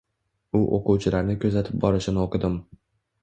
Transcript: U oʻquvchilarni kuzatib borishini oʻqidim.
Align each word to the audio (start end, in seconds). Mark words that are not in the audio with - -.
U 0.59 0.61
oʻquvchilarni 0.77 1.35
kuzatib 1.45 1.77
borishini 1.83 2.21
oʻqidim. 2.27 2.57